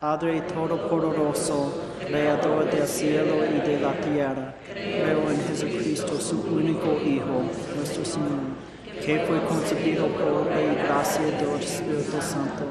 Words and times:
Padre 0.00 0.42
Todopoderoso, 0.42 1.72
Creador 2.06 2.70
del 2.70 2.86
cielo 2.86 3.44
y 3.44 3.58
de 3.68 3.80
la 3.80 3.92
tierra. 3.94 4.54
Creo 4.72 5.28
en 5.28 5.44
Jesucristo, 5.48 6.20
su 6.20 6.40
único 6.42 7.00
Hijo, 7.04 7.42
nuestro 7.74 8.04
Señor, 8.04 8.54
que 9.04 9.18
fue 9.26 9.42
concebido 9.42 10.06
por 10.06 10.46
y 10.52 10.86
gracia 10.86 11.24
del 11.24 11.60
Espíritu 11.60 12.16
Santo. 12.20 12.62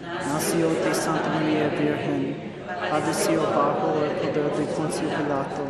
Nació 0.00 0.68
de 0.68 0.94
Santa 0.94 1.28
María 1.30 1.70
Virgen, 1.70 2.52
padeció 2.88 3.42
bajo 3.42 4.04
el 4.04 4.30
poder 4.30 4.56
de 4.56 4.64
Poncio 4.66 5.08
Pilato, 5.08 5.64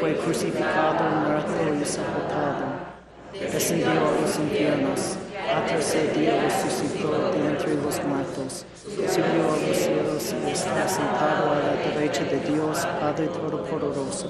fue 0.00 0.16
crucificado, 0.16 1.10
muerto 1.26 1.78
y 1.78 1.84
sepultado. 1.84 2.94
Descendió 3.34 3.90
a 3.90 4.18
los 4.18 4.38
infiernos, 4.38 5.18
a 5.54 5.66
tercer 5.66 6.12
día 6.14 6.40
resucitó 6.42 7.30
de 7.30 7.46
entre 7.46 7.74
los 7.76 8.02
muertos, 8.04 8.66
subió 8.84 9.52
a 9.52 9.68
los 9.68 9.76
cielos 9.76 10.34
y 10.46 10.50
está 10.50 10.88
sentado 10.88 11.52
a 11.52 11.58
la 11.58 11.94
derecha 11.94 12.24
de 12.24 12.40
Dios, 12.40 12.86
Padre 13.00 13.28
Todopoderoso. 13.28 14.28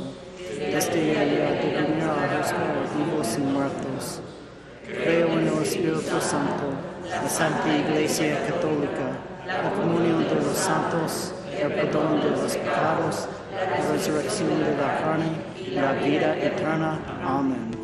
Desde 0.58 1.18
allá 1.18 1.50
venir 1.62 2.02
a 2.04 2.36
juzgar 2.36 2.76
vivos 2.96 3.36
y 3.36 3.40
muertos. 3.40 4.20
Creo 4.86 5.28
en 5.28 5.48
el 5.48 5.62
Espíritu 5.62 6.20
Santo, 6.20 6.64
la 7.08 7.28
Santa 7.28 7.74
Iglesia 7.74 8.38
Católica, 8.46 9.16
la 9.46 9.70
comunión 9.70 10.28
de 10.28 10.34
los 10.34 10.56
santos, 10.56 11.34
el 11.58 11.72
perdón 11.72 12.20
de 12.20 12.30
los 12.30 12.56
pecados, 12.56 13.28
la 13.50 13.92
resurrección 13.92 14.50
de 14.62 14.76
la 14.76 15.00
carne 15.00 15.32
y 15.58 15.70
la 15.70 15.92
vida 15.92 16.36
eterna. 16.36 16.98
Amén. 17.24 17.83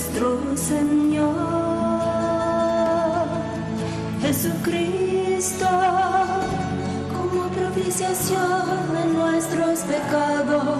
Nuestro 0.00 0.56
Señor 0.56 1.36
Jesucristo, 4.22 5.66
como 7.12 7.48
propiciación 7.48 8.62
de 8.94 9.04
nuestros 9.12 9.80
pecados 9.80 10.78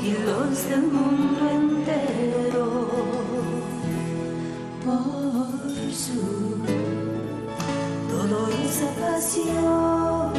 y 0.00 0.12
los 0.24 0.68
del 0.68 0.82
mundo 0.82 1.40
entero, 1.50 2.88
por 4.84 5.92
su 5.92 6.56
dolorosa 8.12 8.88
pasión, 9.00 10.32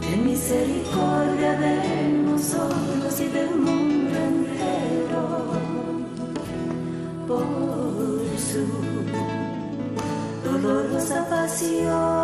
ten 0.00 0.24
misericordia 0.24 1.52
de 1.60 2.08
nosotros 2.24 3.20
y 3.20 3.28
del 3.28 3.54
mundo 3.54 4.16
entero 4.16 5.53
por 7.34 8.38
su 8.38 8.64
dolorosa 10.44 11.26
pasión. 11.28 12.23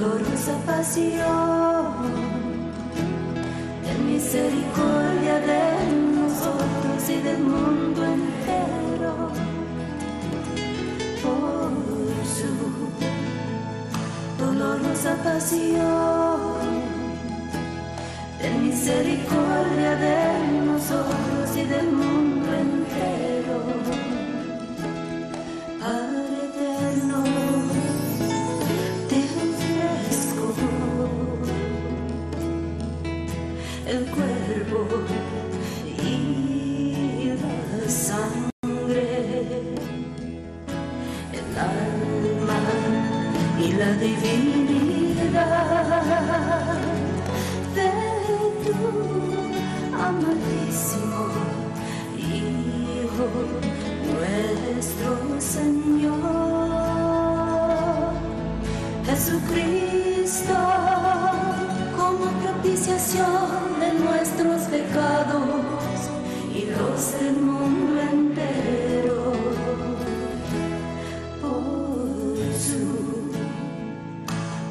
dolorosa 0.00 0.56
pasión. 0.64 1.92
Ten 3.84 4.06
misericordia 4.06 5.36
de 5.50 5.62
nosotros 6.18 7.00
y 7.08 7.18
del 7.26 7.40
mundo 7.40 8.04
entero 8.04 9.14
por 11.22 11.70
su 12.36 12.52
dolorosa 14.42 15.12
pasión. 15.22 16.70
Ten 18.40 18.54
misericordia 18.66 19.96
de 19.96 20.62
nosotros 20.64 21.56
y 21.56 21.64
del 21.64 21.92
mundo 21.92 22.19
divinidad 44.10 45.92
de 47.74 47.90
tu 48.64 48.78
amadísimo 49.94 51.22
Hijo 52.18 53.28
nuestro 54.10 55.10
Señor. 55.40 56.60
Jesucristo 59.06 60.56
como 61.96 62.24
propiciación 62.42 63.80
de 63.80 63.90
nuestros 64.04 64.60
pecados 64.62 66.00
y 66.54 66.66
los 66.66 67.02
del 67.20 67.36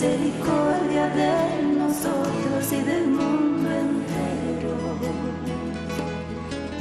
misericordia 0.00 1.08
de 1.10 1.62
nosotros 1.76 2.72
y 2.72 2.80
del 2.84 3.06
mundo 3.08 3.68
entero. 3.68 4.74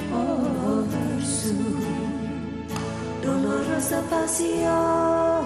Por 0.09 1.21
su 1.25 1.53
dolorosa 3.21 4.01
pasión 4.09 5.43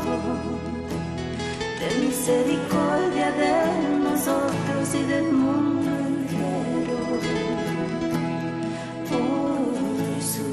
ten 1.79 2.05
misericordia 2.05 3.31
de 3.41 3.55
nosotros 4.03 4.93
y 4.93 5.03
del 5.05 5.31
mundo 5.31 5.89
entero. 6.09 6.99
Por 9.09 10.21
su 10.21 10.47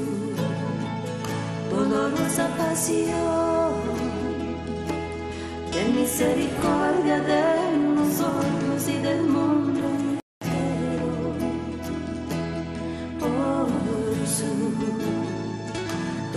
dolorosa 1.69 2.47
pasión 2.57 3.73
ten 5.71 5.95
misericordia 5.95 6.90
de 7.19 7.77
nosotros 7.77 8.87
y 8.87 8.97
del 8.99 9.23
mundo 9.23 9.81
entero. 9.89 11.09
Por 13.19 14.27
su 14.27 14.51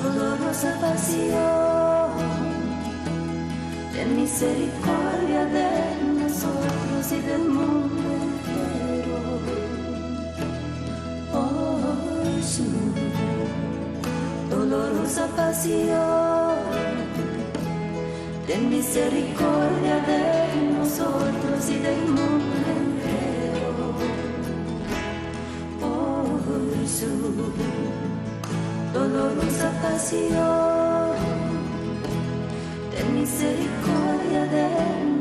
dolorosa 0.03 0.81
pasión 0.81 2.11
ten 3.93 4.17
misericordia 4.17 5.47
de 5.47 5.71
nosotros 6.21 7.13
y 7.13 7.21
del 7.21 7.45
mundo 7.49 8.03
entero. 8.27 9.21
Por 11.33 12.43
su 12.43 12.67
dolorosa 14.51 15.27
pasión 15.37 16.24
ten 18.47 18.69
misericordia 18.69 19.97
de 20.07 20.73
nosotros 20.77 21.71
y 21.71 21.79
del 21.79 22.05
mundo 22.07 22.57
entero. 22.77 23.95
Por 25.81 26.89
su 26.89 27.11
dolorosa 28.93 29.71
pasión 29.83 31.13
ten 32.91 33.15
misericordia 33.15 34.43
de 34.55 34.69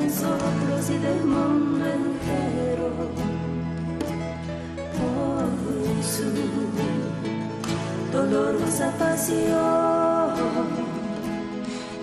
nosotros 0.03 0.89
y 0.89 0.97
del 0.97 1.23
mundo 1.25 1.85
entero. 1.85 2.89
Por 4.99 6.03
su 6.03 6.27
dolorosa 8.11 8.91
pasión 8.99 10.92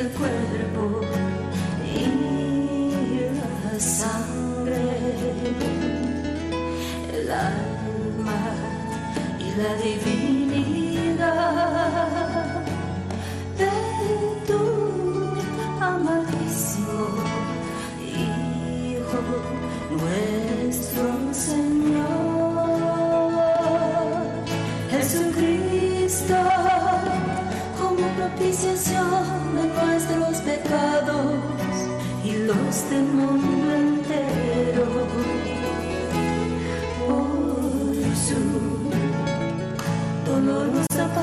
el 0.00 0.08
cuerpo 0.10 1.00
y 1.82 3.30
la 3.38 3.80
sangre, 3.80 4.80
el 7.14 7.30
alma 7.30 8.40
y 9.38 9.42
la 9.58 9.70
divinidad 9.82 11.06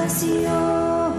dolorosa 0.04 0.20
pasión, 0.20 1.14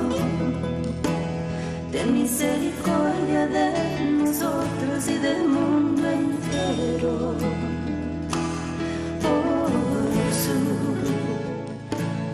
ten 1.90 2.12
misericordia 2.12 3.46
de 3.46 3.72
nosotros 4.10 5.08
y 5.08 5.18
del 5.18 5.48
mundo 5.48 6.02
entero. 6.10 7.34
Por 9.22 9.70
su 10.42 10.58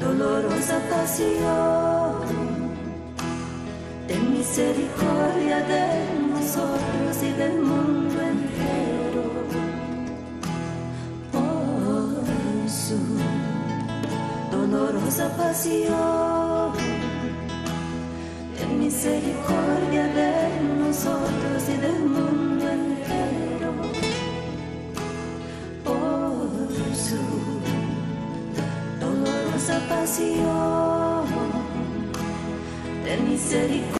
dolorosa 0.04 0.78
pasión, 0.90 2.14
ten 4.09 4.33
misericordia 4.33 5.59
de 5.61 5.85
nosotros 6.33 7.23
y 7.23 7.33
del 7.33 7.61
mundo 7.61 8.21
entero. 8.21 9.25
Por 11.33 12.69
su 12.69 12.99
dolorosa 14.50 15.28
pasión, 15.37 16.39
misericordia 19.02 20.04
de 20.09 20.61
nosotros 20.78 21.62
y 21.69 21.76
del 21.78 22.00
mundo 22.00 22.69
entero. 22.69 23.73
Por 25.83 26.95
su 26.95 27.16
dolorosa 29.00 29.80
pasión, 29.88 31.25
ten 33.04 33.25
misericordia 33.26 34.00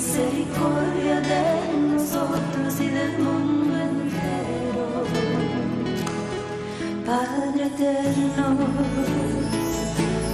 Misericordia 0.00 1.20
de 1.20 1.78
nosotros 1.92 2.80
y 2.80 2.88
del 2.88 3.18
mundo 3.18 3.76
entero. 3.78 5.04
Padre 7.04 7.66
eterno, 7.66 8.56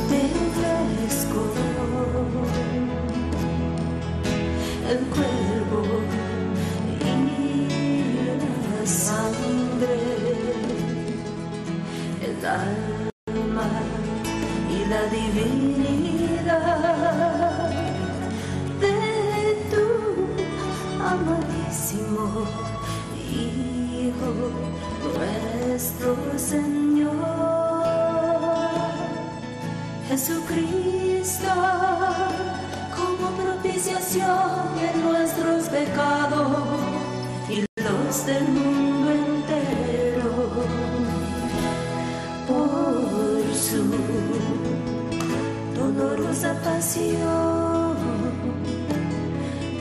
te 0.09 0.21
ofrezco 0.47 1.41
el 4.89 4.99
cuerpo 5.09 5.81
y 7.01 7.69
la 8.79 8.87
sangre, 8.87 9.97
el 12.23 13.06
Señor 26.49 27.11
Jesucristo 30.09 31.49
como 32.95 33.31
propiciación 33.31 34.77
de 34.81 35.03
nuestros 35.03 35.69
pecados 35.69 36.53
y 37.51 37.65
los 37.83 38.27
del 38.27 38.45
mundo 38.47 39.11
entero 39.11 40.31
por 42.47 43.55
su 43.57 43.83
dolorosa 45.75 46.55
pasión. 46.63 47.97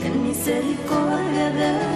Ten 0.02 0.22
misericordia 0.26 1.50
de 1.50 1.95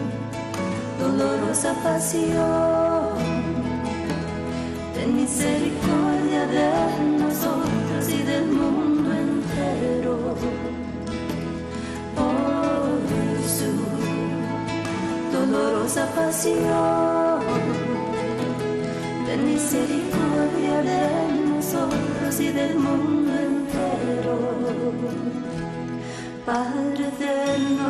dolorosa 1.01 1.73
pasión. 1.83 3.17
Ten 4.93 5.15
misericordia 5.15 6.45
de 6.55 6.69
nosotros 7.23 8.03
y 8.07 8.21
del 8.23 8.45
mundo 8.45 9.09
entero 9.11 10.35
por 12.15 13.29
su 13.57 13.71
dolorosa 15.35 16.05
pasión. 16.15 17.41
Ten 19.25 19.41
misericordia 19.45 20.75
de 20.91 21.01
nosotros 21.49 22.39
y 22.39 22.49
del 22.49 22.75
mundo 22.77 23.31
entero. 23.49 24.35
Padre 26.45 27.07
eterno, 27.07 27.89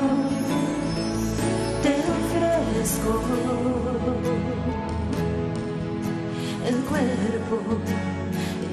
el 6.68 6.76
cuerpo 6.84 7.58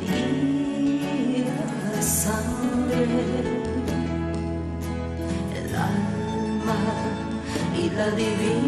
y 0.06 1.44
la 1.94 2.02
sangre, 2.02 3.04
el 5.56 5.74
alma 5.74 6.78
y 7.76 7.90
la 7.90 8.10
divinidad 8.10 8.67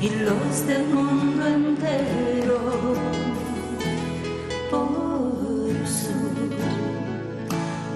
y 0.00 0.08
los 0.08 0.66
del 0.66 0.86
mundo 0.86 1.46
entero. 1.46 2.58
Por 4.70 5.86
su 5.86 6.18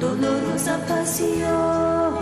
dolorosa 0.01 0.79
pasión, 0.87 2.15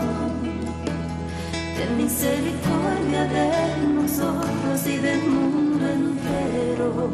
ten 1.77 1.97
misericordia 1.97 3.25
de 3.25 3.51
nosotros 3.95 4.87
y 4.87 4.97
del 4.97 5.23
mundo 5.29 5.85
entero. 5.87 7.11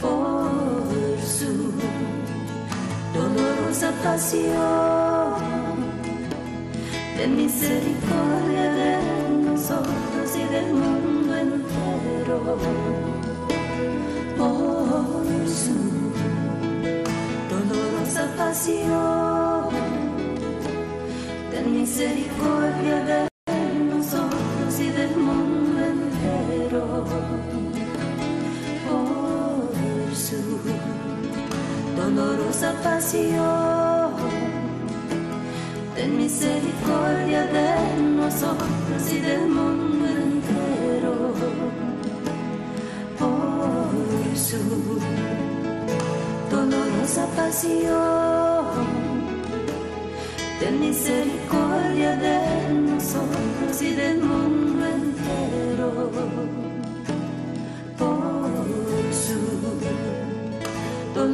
Por 0.00 1.20
su 1.20 1.72
dolorosa 3.12 3.92
pasión, 4.02 5.34
ten 7.16 7.36
misericordia 7.36 8.72
de 8.72 9.15
nosotros 9.68 10.36
y 10.36 10.44
del 10.52 10.72
mundo 10.74 11.34
entero. 11.34 12.56
Por 14.38 15.48
su 15.48 15.74
dolorosa 17.50 18.24
pasión, 18.36 19.05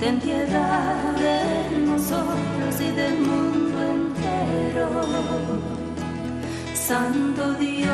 ten 0.00 0.20
piedad 0.20 1.14
de 1.16 1.80
nosotros 1.80 2.80
y 2.80 2.90
del 2.92 3.18
mundo 3.20 3.78
entero, 3.82 4.88
Santo 6.74 7.54
Dios, 7.54 7.88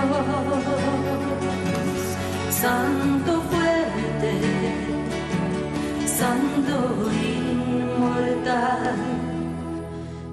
Santo 2.50 3.42
fuerte, 3.50 4.32
Santo 6.06 7.10
inmortal, 7.40 8.96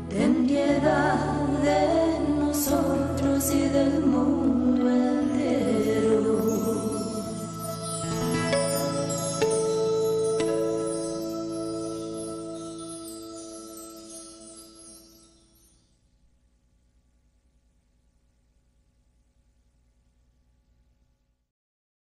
ten 0.10 0.46
piedad 0.46 1.26
de 1.64 2.20
nosotros 2.38 3.54
y 3.56 3.70
del 3.70 4.01